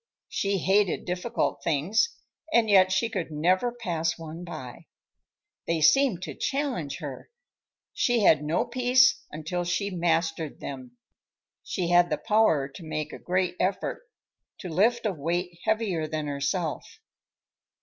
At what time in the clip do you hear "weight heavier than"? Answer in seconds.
15.13-16.25